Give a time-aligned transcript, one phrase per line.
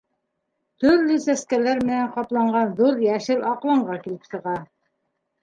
[0.83, 4.57] Төрлө сәскәләр менән ҡапланған ҙур йәшел аҡланға килеп сыға.